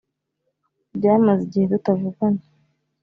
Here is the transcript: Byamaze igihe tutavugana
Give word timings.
Byamaze 0.95 1.41
igihe 1.47 1.65
tutavugana 1.71 2.41